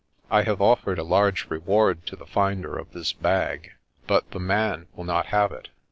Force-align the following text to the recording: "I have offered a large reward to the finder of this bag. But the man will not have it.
"I 0.31 0.41
have 0.41 0.63
offered 0.63 0.97
a 0.97 1.03
large 1.03 1.47
reward 1.51 2.07
to 2.07 2.15
the 2.15 2.25
finder 2.25 2.75
of 2.75 2.91
this 2.91 3.13
bag. 3.13 3.73
But 4.07 4.31
the 4.31 4.39
man 4.39 4.87
will 4.95 5.03
not 5.03 5.27
have 5.27 5.51
it. 5.51 5.67